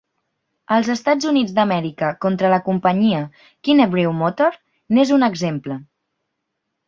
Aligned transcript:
"Els 0.75 0.87
Estats 0.93 1.27
Units 1.31 1.51
d'Amèrica 1.57 2.07
contra 2.25 2.51
la 2.53 2.59
companyia 2.69 3.19
Kinnebrew 3.67 4.15
Motor" 4.23 4.59
n'és 4.97 5.15
un 5.19 5.27
exemple. 5.29 5.77